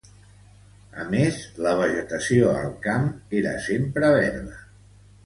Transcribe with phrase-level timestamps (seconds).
[1.01, 3.05] A més, la vegetació al camp
[3.41, 4.57] era sempre verda.